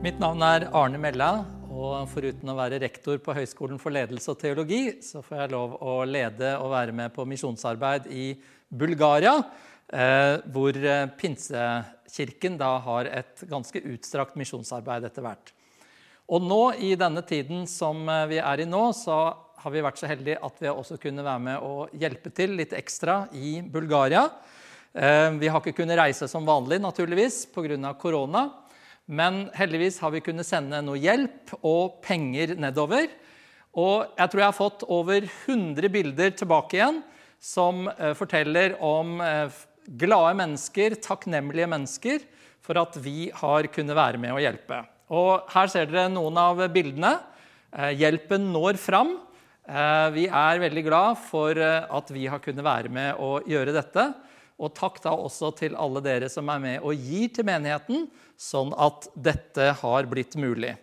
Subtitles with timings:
[0.00, 1.26] Mitt navn er Arne Mella,
[1.68, 5.74] og foruten å være rektor på Høgskolen for ledelse og teologi, så får jeg lov
[5.84, 8.30] å lede og være med på misjonsarbeid i
[8.72, 9.34] Bulgaria,
[9.92, 15.52] eh, hvor eh, Pinsekirken da har et ganske utstrakt misjonsarbeid etter hvert.
[16.32, 19.20] Og nå i denne tiden som eh, vi er i nå, så
[19.60, 22.72] har vi vært så heldige at vi også kunne være med og hjelpe til litt
[22.72, 24.24] ekstra i Bulgaria.
[24.90, 27.92] Vi har ikke kunnet reise som vanlig, naturligvis, pga.
[28.00, 28.48] korona.
[29.10, 33.08] Men heldigvis har vi kunnet sende noe hjelp og penger nedover.
[33.74, 37.00] Og jeg tror jeg har fått over 100 bilder tilbake igjen
[37.42, 39.50] som eh, forteller om eh,
[39.98, 42.22] glade mennesker, takknemlige mennesker,
[42.62, 44.82] for at vi har kunnet være med og hjelpe.
[45.10, 47.16] Og her ser dere noen av bildene.
[47.74, 49.16] Eh, hjelpen når fram.
[50.10, 54.06] Vi er veldig glad for at vi har kunnet være med og gjøre dette.
[54.60, 58.06] Og takk da også til alle dere som er med og gir til menigheten,
[58.36, 60.74] sånn at dette har blitt mulig.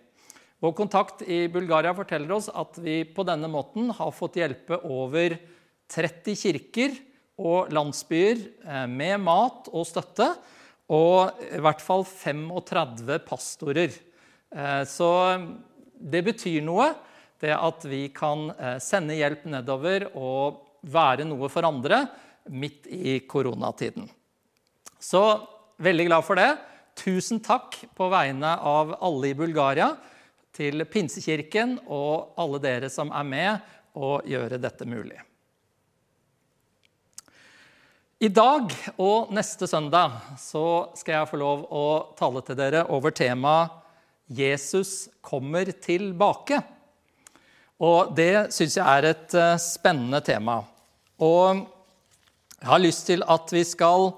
[0.57, 5.37] Vår kontakt i Bulgaria forteller oss at vi på denne måten har fått hjelpe over
[5.93, 6.95] 30 kirker
[7.37, 10.31] og landsbyer eh, med mat og støtte,
[10.89, 13.93] og i hvert fall 35 pastorer.
[14.49, 15.11] Eh, så
[15.93, 16.89] det betyr noe,
[17.37, 22.07] det at vi kan eh, sende hjelp nedover og være noe for andre
[22.49, 24.09] midt i koronatiden.
[24.99, 25.23] Så
[25.77, 26.49] veldig glad for det.
[26.97, 29.91] Tusen takk på vegne av alle i Bulgaria
[30.57, 35.19] til Pinsekirken og alle dere som er med å gjøre dette mulig.
[38.17, 41.85] I dag og neste søndag så skal jeg få lov å
[42.17, 43.83] tale til dere over temaet
[44.27, 46.63] 'Jesus kommer tilbake'.
[47.79, 50.63] Og det syns jeg er et eh, spennende tema.
[51.21, 51.61] Og
[52.57, 54.09] jeg har lyst til at vi skal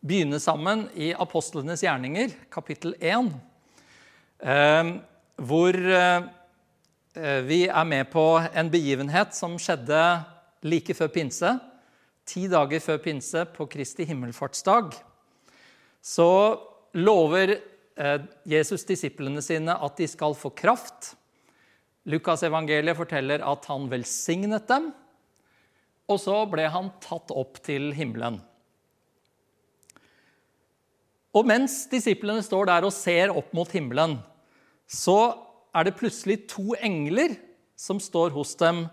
[0.00, 3.28] begynne sammen i Apostlenes gjerninger, kapittel 1,
[4.48, 4.92] eh,
[5.36, 10.00] hvor eh, vi er med på en begivenhet som skjedde
[10.64, 11.52] like før pinse.
[12.24, 14.96] Ti dager før pinse, på Kristi himmelfartsdag,
[16.00, 16.30] så
[16.96, 21.12] lover eh, Jesus disiplene sine at de skal få kraft.
[22.08, 24.94] Lukas evangeliet forteller at han velsignet dem,
[26.12, 28.38] og så ble han tatt opp til himmelen.
[31.32, 34.18] Og mens disiplene står der og ser opp mot himmelen,
[34.84, 35.34] så
[35.72, 37.38] er det plutselig to engler
[37.78, 38.84] som står hos dem,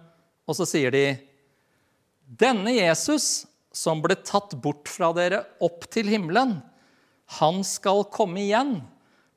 [0.47, 1.07] og så sier de
[2.39, 6.59] Denne Jesus som ble tatt bort fra dere opp til himmelen,
[7.39, 8.79] han skal komme igjen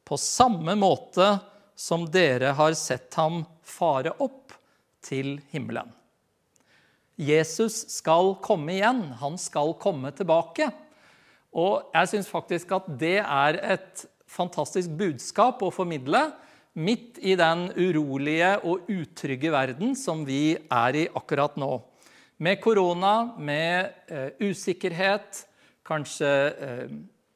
[0.09, 1.34] på samme måte
[1.76, 4.54] som dere har sett ham fare opp
[5.04, 5.91] til himmelen.
[7.20, 9.04] Jesus skal komme igjen.
[9.20, 10.70] Han skal komme tilbake.
[11.52, 16.30] Og jeg syns faktisk at det er et fantastisk budskap å formidle
[16.72, 21.74] midt i den urolige og utrygge verden som vi er i akkurat nå.
[22.42, 25.44] Med korona, med eh, usikkerhet,
[25.86, 26.94] kanskje eh,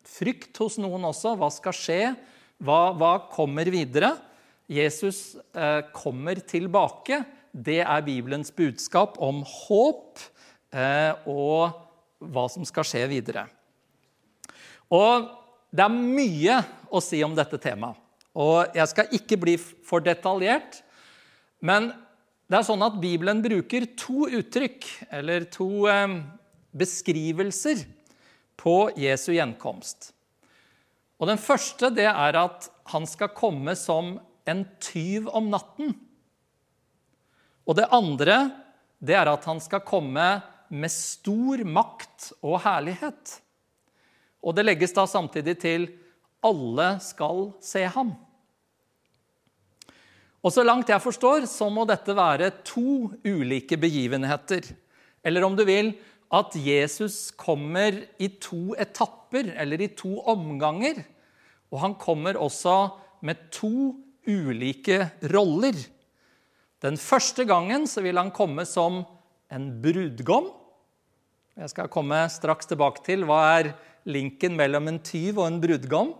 [0.09, 1.37] frykt hos noen også.
[1.39, 2.01] Hva skal skje?
[2.65, 4.15] Hva, hva kommer videre?
[4.67, 7.21] Jesus eh, kommer tilbake.
[7.57, 10.21] Det er Bibelens budskap om håp
[10.77, 11.73] eh, og
[12.21, 13.47] hva som skal skje videre.
[14.93, 15.31] Og
[15.73, 16.59] det er mye
[16.93, 17.97] å si om dette temaet.
[18.37, 20.83] Og jeg skal ikke bli for detaljert,
[21.65, 21.89] men
[22.47, 26.19] det er sånn at Bibelen bruker to uttrykk, eller to eh,
[26.77, 27.87] beskrivelser,
[28.57, 30.11] på Jesu gjenkomst.
[31.17, 34.19] Og Den første det er at han skal komme som
[34.49, 35.97] en tyv om natten.
[37.67, 38.39] Og det andre
[39.03, 40.27] det er at han skal komme
[40.73, 43.41] med stor makt og herlighet.
[44.47, 45.89] Og det legges da samtidig til
[46.43, 48.15] 'alle skal se ham'.
[50.45, 54.63] Og Så langt jeg forstår, så må dette være to ulike begivenheter.
[55.25, 55.99] Eller om du vil,
[56.31, 61.05] at Jesus kommer i to etapper, eller i to omganger.
[61.73, 65.75] Og han kommer også med to ulike roller.
[66.85, 69.01] Den første gangen så vil han komme som
[69.53, 70.51] en brudgom.
[71.57, 73.73] Jeg skal komme straks tilbake til hva er
[74.07, 76.13] linken mellom en tyv og en brudgom.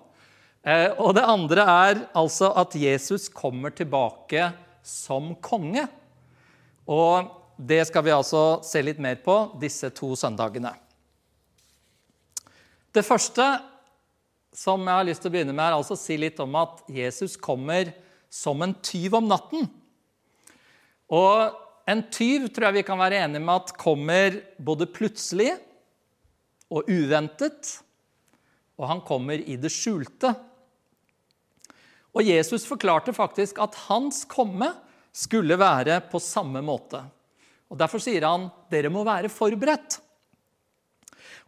[0.67, 4.49] Eh, og det andre er altså at Jesus kommer tilbake
[4.87, 5.85] som konge.
[6.89, 10.73] Og det skal vi altså se litt mer på disse to søndagene.
[12.97, 13.45] Det første
[14.57, 16.81] som jeg har lyst til å begynne med, er altså å si litt om at
[16.89, 17.93] Jesus kommer
[18.33, 19.69] som en tyv om natten.
[21.13, 21.55] Og
[21.87, 25.53] en tyv tror jeg vi kan være enige med at kommer både plutselig
[26.67, 27.77] og uventet,
[28.77, 30.33] og han kommer i det skjulte.
[32.17, 34.73] Og Jesus forklarte faktisk at hans komme
[35.17, 37.01] skulle være på samme måte.
[37.71, 40.01] Og Derfor sier han dere må være forberedt.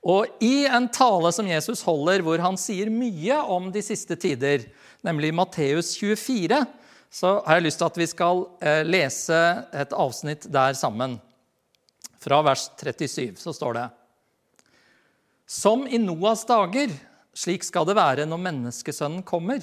[0.06, 4.68] Og I en tale som Jesus holder, hvor han sier mye om de siste tider,
[5.04, 6.62] nemlig Matteus 24,
[7.10, 9.38] så har jeg lyst til at vi skal eh, lese
[9.72, 11.16] et avsnitt der sammen.
[12.20, 13.86] Fra vers 37 så står det
[15.48, 16.92] Som i Noas dager,
[17.32, 19.62] slik skal det være når menneskesønnen kommer.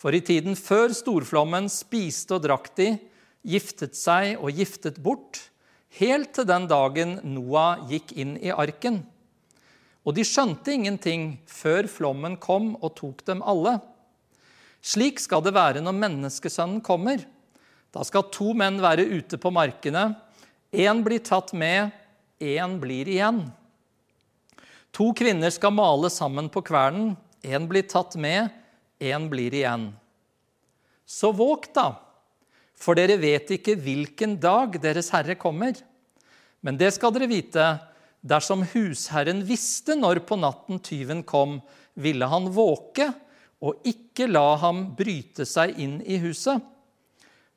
[0.00, 2.94] For i tiden før storflommen spiste og drakk de,
[3.42, 5.38] giftet seg og giftet bort,
[5.98, 9.02] helt til den dagen Noah gikk inn i arken.
[10.02, 13.76] Og de skjønte ingenting før flommen kom og tok dem alle.
[14.82, 17.22] Slik skal det være når menneskesønnen kommer.
[17.94, 20.10] Da skal to menn være ute på markene.
[20.74, 21.92] Én blir tatt med,
[22.42, 23.44] én blir igjen.
[24.92, 27.14] To kvinner skal male sammen på kvernen.
[27.46, 28.50] Én blir tatt med,
[28.98, 29.92] én blir igjen.
[31.06, 31.92] Så våg, da,
[32.74, 35.76] for dere vet ikke hvilken dag Deres Herre kommer.
[36.62, 37.66] Men det skal dere vite.
[38.22, 41.60] Dersom husherren visste når på natten tyven kom,
[41.94, 43.10] ville han våke
[43.62, 46.58] og ikke la ham bryte seg inn i huset.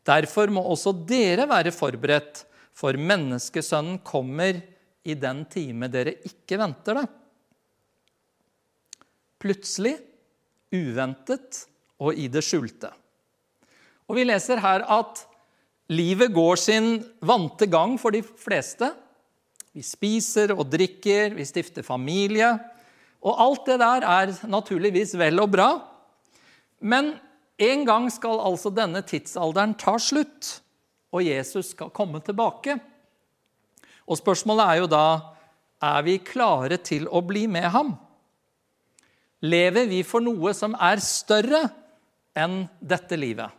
[0.05, 2.43] Derfor må også dere være forberedt,
[2.75, 4.59] for menneskesønnen kommer
[5.05, 7.05] i den time dere ikke venter det.
[9.41, 9.95] Plutselig,
[10.75, 11.63] uventet
[12.01, 12.91] og i det skjulte.
[14.05, 15.23] Og Vi leser her at
[15.89, 18.91] livet går sin vante gang for de fleste.
[19.73, 22.51] Vi spiser og drikker, vi stifter familie.
[23.25, 25.69] Og alt det der er naturligvis vel og bra.
[26.85, 27.15] Men
[27.57, 30.59] en gang skal altså denne tidsalderen ta slutt,
[31.15, 32.77] og Jesus skal komme tilbake.
[34.05, 35.05] Og spørsmålet er jo da
[35.85, 37.95] er vi klare til å bli med ham.
[39.45, 41.63] Lever vi for noe som er større
[42.37, 43.49] enn dette livet?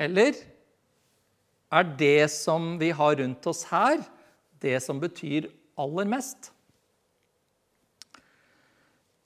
[0.00, 0.34] Eller
[1.74, 4.02] er det som vi har rundt oss her,
[4.62, 6.53] det som betyr aller mest?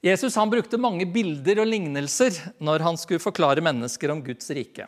[0.05, 4.87] Jesus han brukte mange bilder og lignelser når han skulle forklare mennesker om Guds rike.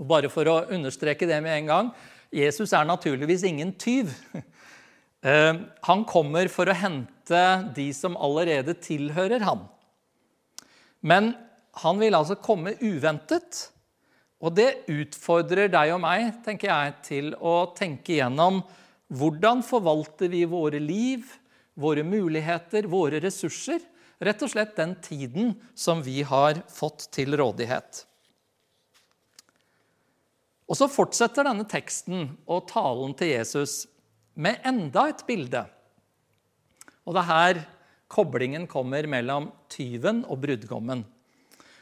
[0.00, 1.90] Og bare for å understreke det med en gang
[2.30, 4.14] Jesus er naturligvis ingen tyv.
[5.20, 5.52] Eh,
[5.84, 7.40] han kommer for å hente
[7.76, 9.66] de som allerede tilhører ham.
[11.04, 11.34] Men
[11.82, 13.66] han vil altså komme uventet.
[14.40, 18.62] Og det utfordrer deg og meg tenker jeg, til å tenke igjennom
[19.12, 21.28] hvordan forvalter vi våre liv,
[21.80, 23.80] våre muligheter, våre ressurser.
[24.20, 28.04] Rett og slett den tiden som vi har fått til rådighet.
[30.70, 33.88] Og så fortsetter denne teksten og talen til Jesus
[34.38, 35.64] med enda et bilde.
[37.08, 37.62] Og det er her
[38.10, 41.02] koblingen kommer mellom tyven og brudgommen.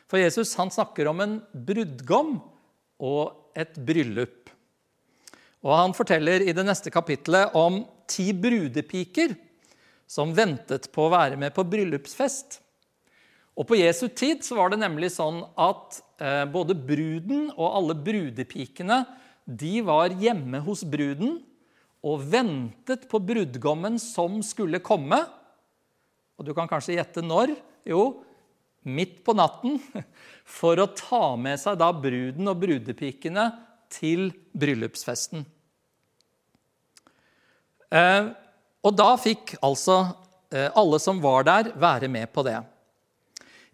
[0.08, 2.38] For Jesus han snakker om en brudgom
[3.04, 4.48] og et bryllup.
[5.66, 9.34] Og Han forteller i det neste kapitlet om ti brudepiker
[10.08, 12.62] som ventet på å være med på bryllupsfest.
[13.58, 17.96] Og På Jesu tid så var det nemlig sånn at eh, både bruden og alle
[17.99, 19.02] brudepikene
[19.49, 21.40] de var hjemme hos bruden
[22.06, 25.19] og ventet på brudgommen som skulle komme.
[26.38, 27.56] Og du kan kanskje gjette når?
[27.88, 28.22] Jo,
[28.87, 29.81] midt på natten.
[30.58, 33.50] For å ta med seg da bruden og brudepikene
[33.92, 35.42] til bryllupsfesten.
[38.87, 40.00] Og da fikk altså
[40.54, 42.58] eh, alle som var der, være med på det.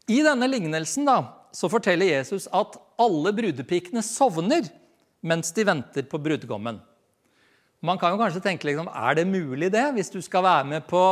[0.09, 1.19] I denne lignelsen da,
[1.55, 4.67] så forteller Jesus at alle brudepikene sovner
[5.25, 6.81] mens de venter på brudgommen.
[7.85, 10.87] Man kan jo kanskje tenke liksom, er det mulig det, hvis du skal være med
[10.89, 11.03] på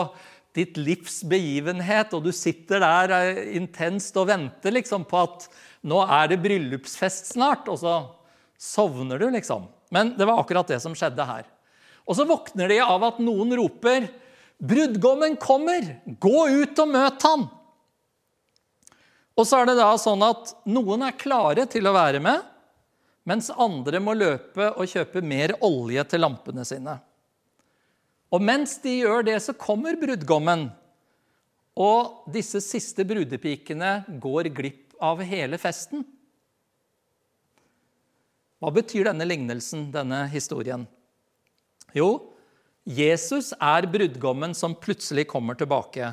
[0.56, 5.46] ditt livs begivenhet, og du sitter der eh, intenst og venter liksom, på at
[5.88, 7.94] nå er det bryllupsfest snart, og så
[8.60, 9.66] sovner du, liksom.
[9.92, 11.48] Men det var akkurat det som skjedde her.
[12.08, 14.08] Og så våkner de av at noen roper,
[14.62, 15.98] 'Brudgommen kommer!
[16.06, 17.48] Gå ut og møt han!'
[19.32, 22.44] Og så er det da sånn at noen er klare til å være med,
[23.26, 26.98] mens andre må løpe og kjøpe mer olje til lampene sine.
[28.32, 30.68] Og mens de gjør det, så kommer brudgommen.
[31.80, 36.04] Og disse siste brudepikene går glipp av hele festen.
[38.62, 40.84] Hva betyr denne lignelsen, denne historien?
[41.96, 42.32] Jo,
[42.82, 46.10] Jesus er brudgommen som plutselig kommer tilbake.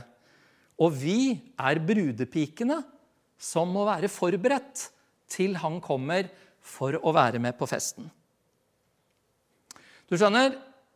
[0.79, 2.81] Og vi er brudepikene
[3.39, 4.89] som må være forberedt
[5.31, 6.29] til han kommer
[6.61, 8.09] for å være med på festen.
[10.09, 10.55] Du skjønner,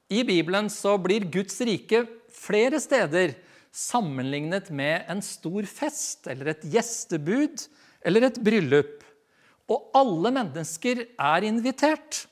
[0.09, 3.35] I Bibelen så blir Guds rike flere steder
[3.73, 7.65] sammenlignet med en stor fest eller et gjestebud
[8.05, 9.01] eller et bryllup.
[9.71, 12.25] Og alle mennesker er invitert.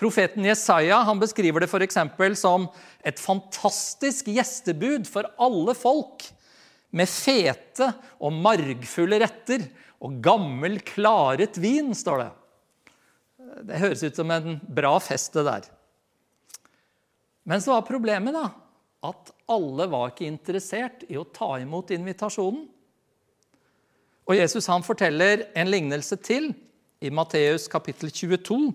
[0.00, 1.98] Profeten Jesaja han beskriver det f.eks.
[2.40, 2.66] som
[3.06, 6.26] et fantastisk gjestebud for alle folk,
[6.94, 7.88] med fete
[8.22, 9.64] og margfulle retter
[10.04, 12.28] og gammel, klaret vin, står det.
[13.66, 15.66] Det høres ut som en bra fest, det der.
[17.44, 18.46] Men så var problemet da,
[19.04, 22.62] at alle var ikke interessert i å ta imot invitasjonen.
[24.24, 26.52] Og Jesus han forteller en lignelse til
[27.04, 28.70] i Matteus kapittel 22.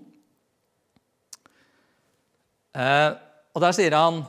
[2.74, 3.10] Eh,
[3.54, 4.22] og Der sier han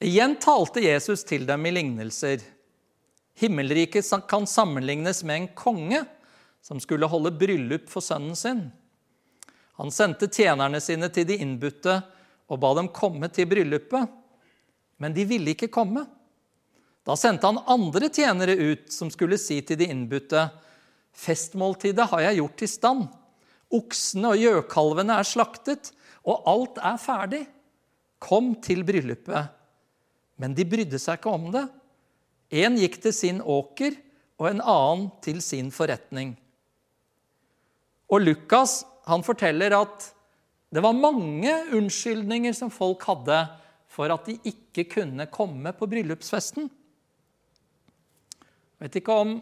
[0.00, 2.40] Igjen talte Jesus til dem i lignelser.
[3.36, 6.00] Himmelriket kan sammenlignes med en konge
[6.64, 8.62] som skulle holde bryllup for sønnen sin.
[9.76, 11.98] Han sendte tjenerne sine til de innbudte
[12.48, 14.08] og ba dem komme til bryllupet,
[15.00, 16.06] men de ville ikke komme.
[17.04, 20.48] Da sendte han andre tjenere ut som skulle si til de innbudte.:
[21.12, 23.06] Festmåltidet har jeg gjort i stand.
[23.70, 25.92] Oksene og gjøkalvene er slaktet,
[26.30, 27.42] og alt er ferdig.
[28.20, 29.50] Kom til bryllupet.
[30.40, 31.66] Men de brydde seg ikke om det.
[32.62, 33.96] En gikk til sin åker,
[34.40, 36.32] og en annen til sin forretning.
[38.10, 40.08] Og Lukas han forteller at
[40.70, 43.38] det var mange unnskyldninger som folk hadde
[43.90, 46.68] for at de ikke kunne komme på bryllupsfesten.
[48.78, 49.32] Jeg vet ikke om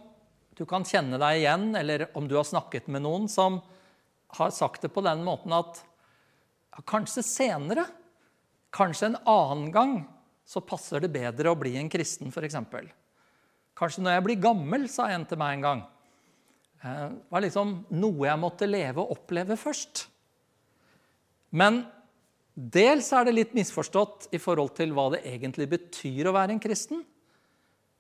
[0.58, 3.60] du kan kjenne deg igjen, eller om du har snakket med noen som
[4.38, 5.82] har sagt det på den måten at
[6.86, 7.86] kanskje senere,
[8.74, 9.94] kanskje en annen gang,
[10.48, 12.56] så passer det bedre å bli en kristen, f.eks.
[13.78, 15.82] Kanskje når jeg blir gammel, sa en til meg en gang.
[16.82, 20.06] Eh, det var liksom noe jeg måtte leve og oppleve først.
[21.50, 21.82] Men
[22.54, 26.62] dels er det litt misforstått i forhold til hva det egentlig betyr å være en
[26.62, 27.04] kristen.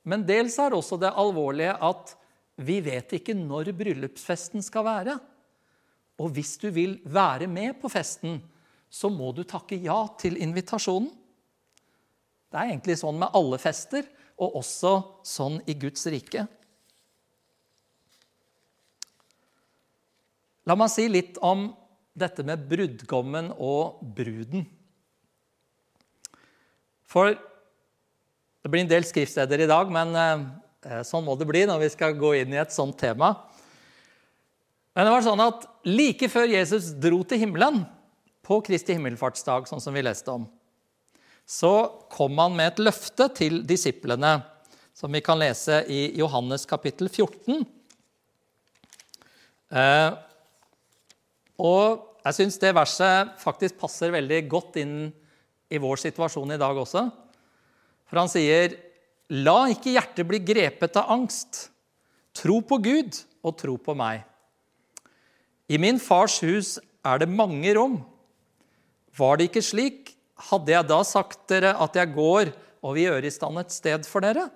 [0.08, 2.14] Men dels er også det alvorlige at
[2.58, 5.18] vi vet ikke når bryllupsfesten skal være.
[6.18, 8.40] Og hvis du vil være med på festen,
[8.90, 11.10] så må du takke ja til invitasjonen.
[12.48, 14.06] Det er egentlig sånn med alle fester,
[14.38, 14.92] og også
[15.26, 16.46] sånn i Guds rike.
[20.68, 21.70] La meg si litt om
[22.18, 24.66] dette med brudgommen og bruden.
[27.08, 31.84] For det blir en del skriftsteder i dag, men eh, sånn må det bli når
[31.86, 33.32] vi skal gå inn i et sånt tema.
[34.92, 37.84] Men det var sånn at like før Jesus dro til himmelen,
[38.48, 40.46] på Kristi himmelfartsdag, sånn som vi leste om,
[41.48, 41.72] så
[42.12, 44.38] kom han med et løfte til disiplene,
[44.96, 47.62] som vi kan lese i Johannes kapittel 14.
[49.68, 50.10] Eh,
[51.60, 54.96] og jeg syns det verset faktisk passer veldig godt inn
[55.68, 57.04] i vår situasjon i dag også.
[58.08, 58.76] For han sier,
[59.28, 61.68] 'La ikke hjertet bli grepet av angst.'
[62.32, 63.12] 'Tro på Gud
[63.44, 64.24] og tro på meg.'
[65.68, 68.00] I min fars hus er det mange rom.
[69.18, 70.14] Var det ikke slik,
[70.48, 74.06] hadde jeg da sagt dere at jeg går og vil gjøre i stand et sted
[74.06, 74.46] for dere?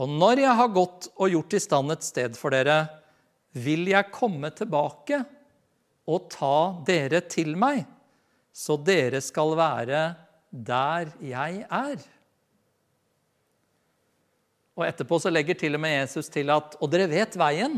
[0.00, 2.86] Og når jeg har gått og gjort i stand et sted for dere,
[3.52, 5.20] vil jeg komme tilbake
[6.08, 6.56] og ta
[6.86, 7.84] dere til meg,
[8.52, 10.02] så dere skal være
[10.50, 12.02] der jeg er.
[14.76, 17.76] Og etterpå så legger til og med Jesus til at Og dere vet veien.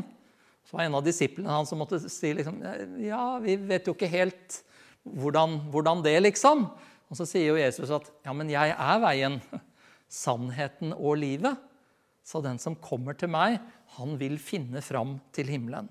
[0.65, 2.61] Så var en av disiplene hans som måtte si liksom,
[3.03, 4.61] Ja, vi vet jo ikke helt
[5.05, 6.67] hvordan, hvordan, det, liksom.
[7.11, 9.39] Og så sier jo Jesus at ja, men jeg er veien,
[10.09, 11.61] sannheten og livet.
[12.25, 13.59] Så den som kommer til meg,
[13.99, 15.91] han vil finne fram til himmelen.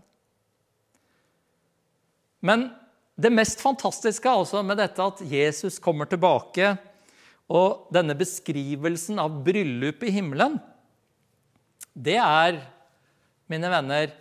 [2.44, 2.72] Men
[3.16, 6.74] det mest fantastiske altså med dette at Jesus kommer tilbake,
[7.54, 10.58] og denne beskrivelsen av bryllupet i himmelen,
[11.94, 12.58] det er,
[13.52, 14.14] mine venner,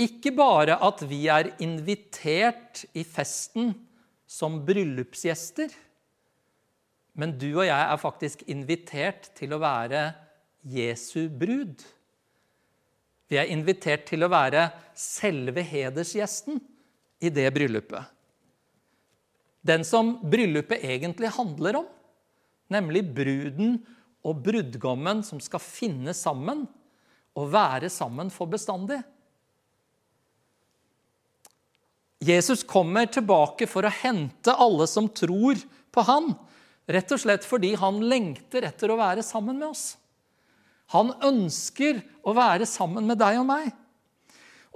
[0.00, 3.74] ikke bare at vi er invitert i festen
[4.30, 5.72] som bryllupsgjester,
[7.18, 10.04] men du og jeg er faktisk invitert til å være
[10.70, 11.82] Jesu brud.
[13.30, 16.60] Vi er invitert til å være selve hedersgjesten
[17.20, 18.06] i det bryllupet.
[19.66, 21.88] Den som bryllupet egentlig handler om,
[22.72, 23.80] nemlig bruden
[24.24, 26.64] og brudgommen som skal finne sammen
[27.36, 29.02] og være sammen for bestandig.
[32.20, 35.60] Jesus kommer tilbake for å hente alle som tror
[35.90, 36.34] på han,
[36.90, 39.94] rett og slett fordi han lengter etter å være sammen med oss.
[40.92, 43.70] Han ønsker å være sammen med deg og meg.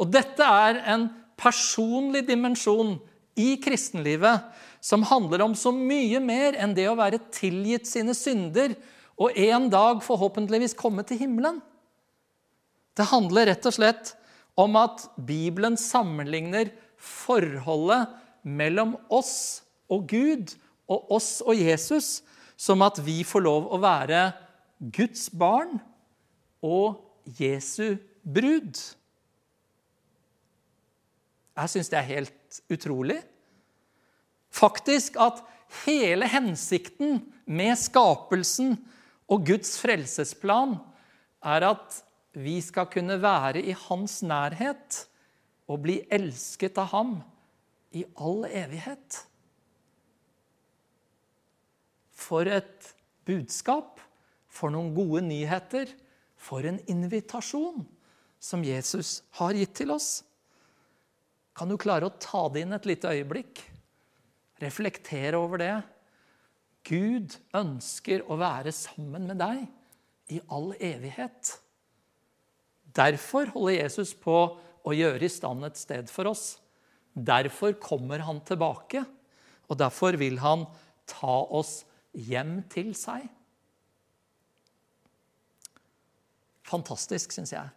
[0.00, 1.08] Og dette er en
[1.38, 2.96] personlig dimensjon
[3.38, 4.46] i kristenlivet
[4.84, 8.76] som handler om så mye mer enn det å være tilgitt sine synder
[9.20, 11.60] og en dag forhåpentligvis komme til himmelen.
[12.94, 14.14] Det handler rett og slett
[14.58, 16.70] om at Bibelen sammenligner
[17.04, 18.12] forholdet
[18.44, 20.54] mellom oss og Gud
[20.90, 22.22] og oss og Jesus
[22.56, 24.26] som at vi får lov å være
[24.94, 25.78] Guds barn
[26.64, 27.00] og
[27.38, 28.78] Jesu brud.
[31.54, 33.20] Jeg syns det er helt utrolig.
[34.54, 35.42] Faktisk at
[35.84, 38.76] hele hensikten med skapelsen
[39.30, 40.76] og Guds frelsesplan
[41.44, 42.00] er at
[42.34, 45.04] vi skal kunne være i hans nærhet
[45.70, 47.14] og bli elsket av ham
[47.94, 49.20] i all evighet.
[52.14, 52.90] For et
[53.26, 54.02] budskap,
[54.48, 55.88] for noen gode nyheter,
[56.36, 57.84] for en invitasjon
[58.42, 60.22] som Jesus har gitt til oss.
[61.56, 63.62] Kan du klare å ta det inn et lite øyeblikk?
[64.62, 65.74] Reflektere over det.
[66.84, 69.64] Gud ønsker å være sammen med deg
[70.34, 71.54] i all evighet.
[72.94, 74.36] Derfor holder Jesus på
[74.84, 76.58] å gjøre i stand et sted for oss.
[77.14, 79.04] Derfor kommer han tilbake,
[79.70, 80.66] og derfor vil han
[81.08, 83.26] ta oss hjem til seg.
[86.64, 87.70] Fantastisk, syns jeg.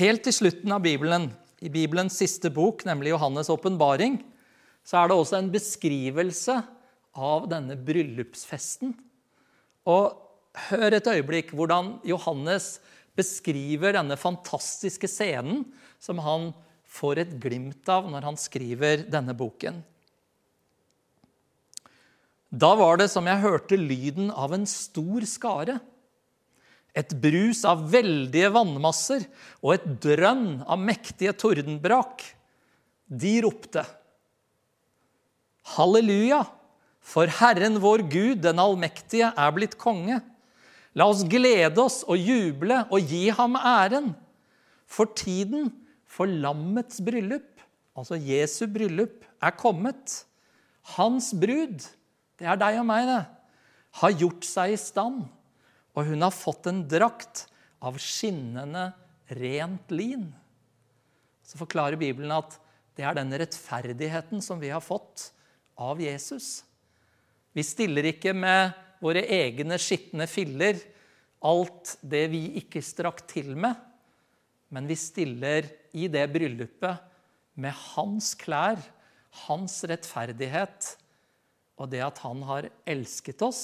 [0.00, 1.30] Helt til slutten av Bibelen,
[1.62, 4.16] i Bibelens siste bok, nemlig Johannes' åpenbaring,
[4.82, 6.56] så er det også en beskrivelse
[7.12, 8.96] av denne bryllupsfesten.
[9.86, 10.16] Og
[10.70, 12.76] hør et øyeblikk hvordan Johannes
[13.18, 15.64] beskriver denne fantastiske scenen
[16.02, 16.50] som han
[16.92, 19.80] får et glimt av når han skriver denne boken.
[22.52, 25.78] Da var det som jeg hørte lyden av en stor skare.
[26.92, 29.24] Et brus av veldige vannmasser
[29.62, 32.20] og et drønn av mektige tordenbrak.
[33.08, 33.86] De ropte.
[35.72, 36.42] Halleluja,
[37.00, 40.20] for Herren vår Gud, den allmektige, er blitt konge.
[40.98, 44.12] La oss glede oss og juble og gi ham æren.
[44.84, 45.70] For tiden
[46.04, 47.62] for lammets bryllup,
[47.96, 50.22] altså Jesu bryllup, er kommet.
[50.96, 51.86] Hans brud,
[52.36, 53.22] det er deg og meg, det,
[54.02, 55.22] har gjort seg i stand.
[55.96, 57.46] Og hun har fått en drakt
[57.82, 58.90] av skinnende,
[59.32, 60.26] rent lin.
[61.46, 62.58] Så forklarer Bibelen at
[62.98, 65.30] det er den rettferdigheten som vi har fått
[65.80, 66.62] av Jesus.
[67.56, 70.78] Vi stiller ikke med våre egne skitne filler,
[71.42, 73.74] alt det vi ikke strakk til med.
[74.72, 77.02] Men vi stiller i det bryllupet
[77.60, 78.78] med hans klær,
[79.46, 80.94] hans rettferdighet
[81.80, 83.62] og det at han har elsket oss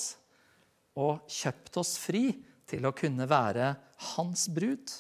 [0.99, 2.33] og kjøpt oss fri
[2.69, 3.73] til å kunne være
[4.15, 4.91] hans brud.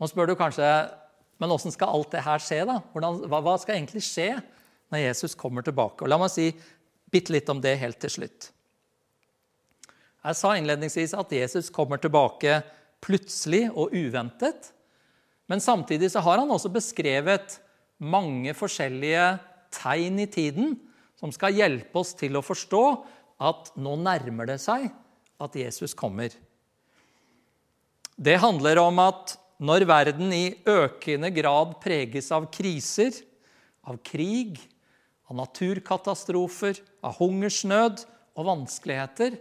[0.00, 0.68] Nå spør du kanskje
[1.42, 2.62] men åssen skal alt det her skje?
[2.68, 2.78] da?
[2.92, 4.30] Hvordan, hva, hva, skal egentlig skje
[4.94, 6.04] når Jesus kommer tilbake?
[6.04, 6.52] Og La meg si
[7.12, 8.48] bitte litt om det helt til slutt.
[10.24, 12.62] Jeg sa innledningsvis at Jesus kommer tilbake
[13.04, 14.70] plutselig og uventet.
[15.50, 17.58] Men samtidig så har han også beskrevet
[18.00, 19.26] mange forskjellige
[19.74, 20.74] tegn i tiden
[21.20, 22.84] som skal hjelpe oss til å forstå
[23.44, 24.88] at nå nærmer det seg
[25.42, 26.32] at Jesus kommer.
[28.14, 33.12] Det handler om at når verden i økende grad preges av kriser,
[33.84, 34.56] av krig,
[35.30, 39.38] av naturkatastrofer, av hungersnød og vanskeligheter,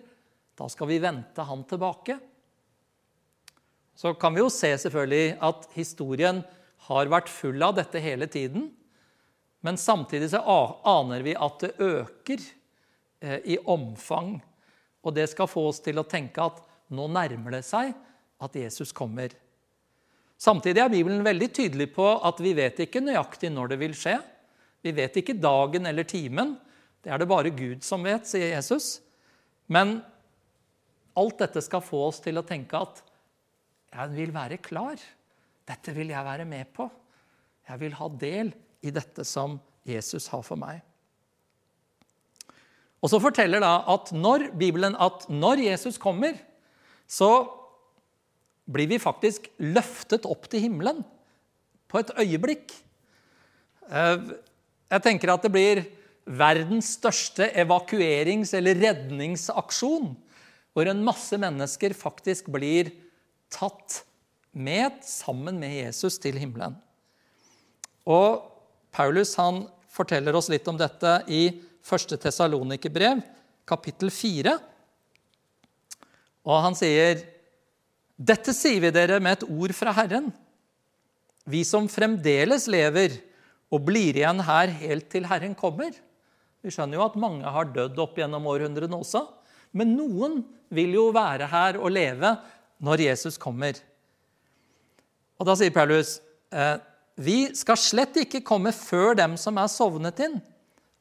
[0.54, 2.18] da skal vi vente han tilbake.
[3.96, 6.42] Så kan vi jo se selvfølgelig at historien
[6.88, 8.70] har vært full av dette hele tiden.
[9.64, 10.42] Men samtidig så
[10.84, 12.42] aner vi at det øker
[13.22, 14.36] eh, i omfang.
[15.04, 16.60] Og det skal få oss til å tenke at
[16.94, 17.94] nå nærmer det seg
[18.44, 19.32] at Jesus kommer.
[20.40, 24.18] Samtidig er Bibelen veldig tydelig på at vi vet ikke nøyaktig når det vil skje.
[24.84, 26.58] Vi vet ikke dagen eller timen.
[27.04, 28.98] Det er det bare Gud som vet, sier Jesus.
[29.72, 30.02] Men
[31.20, 33.04] alt dette skal få oss til å tenke at
[33.94, 35.00] jeg vil være klar.
[35.68, 36.90] Dette vil jeg være med på.
[37.70, 38.52] Jeg vil ha del
[38.84, 40.82] i dette som Jesus har for meg.
[43.04, 46.38] Og så forteller da at når Bibelen at når Jesus kommer,
[47.08, 47.46] så
[48.72, 51.04] blir vi faktisk løftet opp til himmelen
[51.92, 52.72] på et øyeblikk.
[54.94, 55.84] Jeg tenker at det blir
[56.24, 60.14] verdens største evakuerings- eller redningsaksjon,
[60.74, 62.92] hvor en masse mennesker faktisk blir
[63.54, 64.04] tatt
[64.54, 66.78] med sammen med Jesus til himmelen.
[68.06, 68.46] Og
[68.94, 71.48] Paulus han forteller oss litt om dette i
[71.84, 72.16] 1.
[72.22, 73.22] Tesalonikerbrev,
[73.70, 74.56] kapittel 4.
[76.44, 77.22] Og han sier
[78.14, 80.30] dette sier vi dere med et ord fra Herren.
[81.50, 83.18] Vi som fremdeles lever
[83.74, 85.96] og blir igjen her helt til Herren kommer.
[86.64, 89.26] Vi skjønner jo at mange har dødd opp gjennom århundrene også.
[89.74, 92.36] Men noen vil jo være her og leve
[92.84, 93.80] når Jesus kommer.
[95.42, 96.20] Og da sier Paulus
[96.54, 96.78] eh,
[97.20, 100.40] vi skal slett ikke komme før dem som er sovnet inn,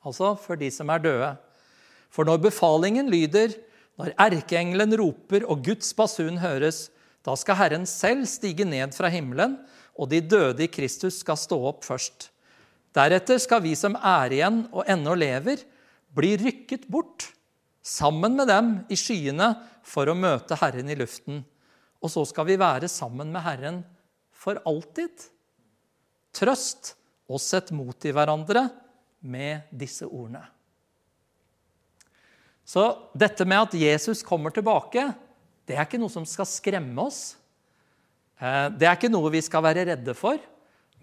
[0.05, 1.31] altså før de som er døde.
[2.13, 3.55] For når befalingen lyder,
[4.01, 6.89] når erkeengelen roper og Guds basun høres,
[7.25, 9.61] da skal Herren selv stige ned fra himmelen,
[9.97, 12.32] og de døde i Kristus skal stå opp først.
[12.93, 15.63] Deretter skal vi som er igjen og ennå lever,
[16.13, 17.31] bli rykket bort
[17.83, 19.55] sammen med dem i skyene
[19.87, 21.41] for å møte Herren i luften.
[22.03, 23.81] Og så skal vi være sammen med Herren
[24.37, 25.29] for alltid.
[26.37, 26.95] Trøst
[27.33, 28.67] og sett mot i hverandre
[29.23, 30.45] med disse ordene.
[32.67, 32.85] Så
[33.19, 35.11] dette med at Jesus kommer tilbake,
[35.67, 37.35] det er ikke noe som skal skremme oss.
[38.39, 40.39] Eh, det er ikke noe vi skal være redde for,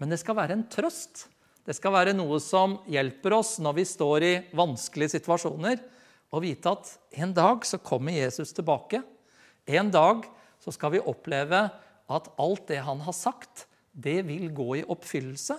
[0.00, 1.26] men det skal være en trøst.
[1.66, 5.80] Det skal være noe som hjelper oss når vi står i vanskelige situasjoner,
[6.30, 6.92] å vite at
[7.22, 9.02] en dag så kommer Jesus tilbake.
[9.66, 10.24] En dag
[10.62, 11.64] så skal vi oppleve
[12.10, 15.56] at alt det han har sagt, det vil gå i oppfyllelse.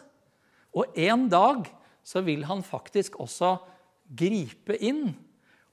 [0.71, 1.67] Og en dag
[2.03, 3.57] så vil han faktisk også
[4.07, 5.11] gripe inn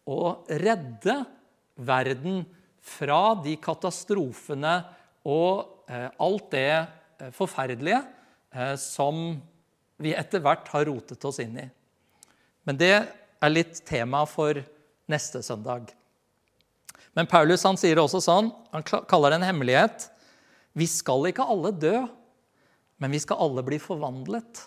[0.09, 1.21] og redde
[1.79, 2.43] verden
[2.83, 4.75] fra de katastrofene
[5.29, 8.01] og eh, alt det eh, forferdelige
[8.55, 9.39] eh, som
[9.99, 11.67] vi etter hvert har rotet oss inn i.
[12.67, 14.61] Men det er litt tema for
[15.11, 15.91] neste søndag.
[17.17, 20.07] Men Paulus han sier også sånn, han kaller det en hemmelighet.
[20.79, 21.97] Vi skal ikke alle dø,
[23.03, 24.67] men vi skal alle bli forvandlet.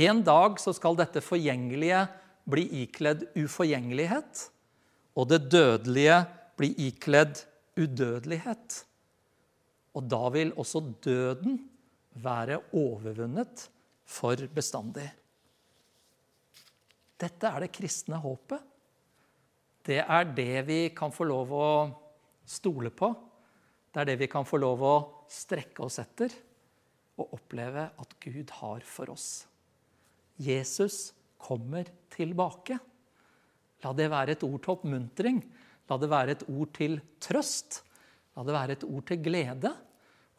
[0.00, 2.04] En dag så skal dette forgjengelige
[2.50, 4.46] bli ikledd uforgjengelighet,
[5.18, 6.22] og det dødelige
[6.56, 7.42] bli ikledd
[7.80, 8.84] udødelighet.
[9.98, 11.58] Og da vil også døden
[12.22, 13.66] være overvunnet
[14.10, 15.06] for bestandig.
[17.20, 18.62] Dette er det kristne håpet.
[19.86, 21.70] Det er det vi kan få lov å
[22.48, 23.10] stole på.
[23.90, 24.94] Det er det vi kan få lov å
[25.30, 26.32] strekke oss etter
[27.20, 29.44] og oppleve at Gud har for oss.
[30.40, 32.78] Jesus kommer tilbake.
[33.84, 35.40] La det være et ord til oppmuntring.
[35.90, 37.82] La det være et ord til trøst.
[38.36, 39.72] La det være et ord til glede.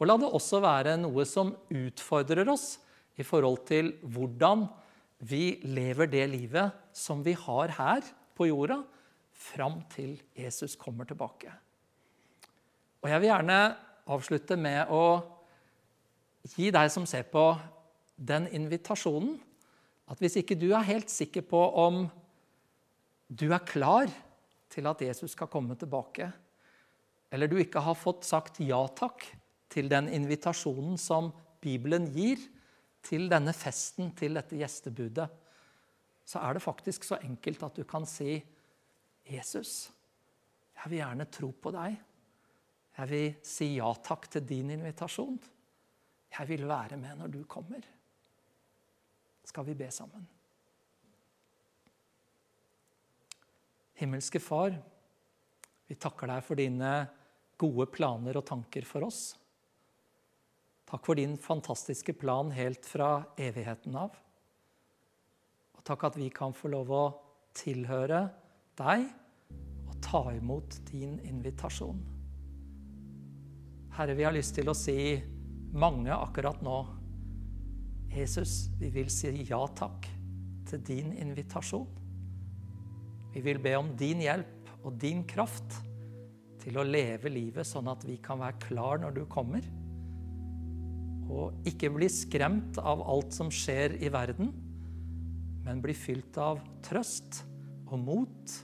[0.00, 2.81] Og la det også være noe som utfordrer oss
[3.18, 4.66] i forhold til hvordan
[5.28, 8.80] vi lever det livet som vi har her på jorda,
[9.32, 11.50] fram til Jesus kommer tilbake.
[13.02, 13.58] Og Jeg vil gjerne
[14.06, 15.04] avslutte med å
[16.54, 17.52] gi deg som ser på,
[18.22, 19.38] den invitasjonen
[20.12, 22.04] at hvis ikke du er helt sikker på om
[23.32, 24.10] du er klar
[24.72, 26.28] til at Jesus skal komme tilbake,
[27.32, 29.24] eller du ikke har fått sagt ja takk
[29.72, 31.30] til den invitasjonen som
[31.64, 32.42] Bibelen gir
[33.02, 35.28] til denne festen, til dette gjestebudet,
[36.24, 38.42] så er det faktisk så enkelt at du kan si,
[39.26, 39.92] 'Jesus,
[40.74, 41.98] jeg vil gjerne tro på deg.'
[42.98, 45.40] 'Jeg vil si ja takk til din invitasjon.'
[46.32, 47.84] 'Jeg vil være med når du kommer.'
[49.44, 50.28] Skal vi be sammen?
[53.94, 54.74] Himmelske Far,
[55.86, 56.92] vi takker deg for dine
[57.58, 59.34] gode planer og tanker for oss.
[60.92, 64.12] Takk for din fantastiske plan helt fra evigheten av.
[65.72, 67.04] Og takk at vi kan få lov å
[67.56, 68.26] tilhøre
[68.76, 69.06] deg
[69.88, 72.04] og ta imot din invitasjon.
[73.96, 75.16] Herre, vi har lyst til å si
[75.72, 76.76] mange akkurat nå.
[78.12, 80.12] Jesus, vi vil si ja takk
[80.68, 81.88] til din invitasjon.
[83.32, 85.80] Vi vil be om din hjelp og din kraft
[86.60, 89.64] til å leve livet sånn at vi kan være klar når du kommer.
[91.32, 94.52] Og ikke bli skremt av alt som skjer i verden,
[95.62, 97.44] men bli fylt av trøst
[97.88, 98.60] og mot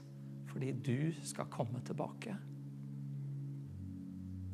[0.49, 2.35] fordi du skal komme tilbake.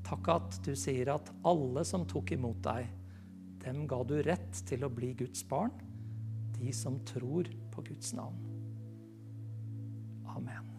[0.04, 2.90] Takk at du sier at alle som tok imot deg,
[3.64, 5.72] dem ga du rett til å bli Guds barn,
[6.58, 8.36] de som tror på Guds navn.
[10.34, 10.73] Amen.